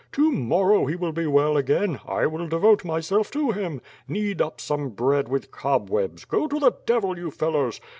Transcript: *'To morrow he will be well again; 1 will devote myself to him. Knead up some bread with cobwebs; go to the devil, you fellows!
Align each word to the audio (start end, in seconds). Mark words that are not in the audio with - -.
*'To 0.13 0.31
morrow 0.31 0.87
he 0.87 0.95
will 0.95 1.11
be 1.11 1.27
well 1.27 1.55
again; 1.55 1.93
1 2.05 2.31
will 2.31 2.47
devote 2.47 2.83
myself 2.83 3.29
to 3.29 3.51
him. 3.51 3.79
Knead 4.07 4.41
up 4.41 4.59
some 4.59 4.89
bread 4.89 5.29
with 5.29 5.51
cobwebs; 5.51 6.25
go 6.25 6.47
to 6.47 6.57
the 6.59 6.73
devil, 6.87 7.19
you 7.19 7.29
fellows! 7.29 7.79